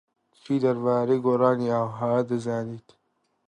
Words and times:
چی 0.43 0.53
دەربارەی 0.63 1.23
گۆڕانی 1.25 1.71
ئاووهەوا 1.75 2.21
دەزانیت؟ 2.29 2.87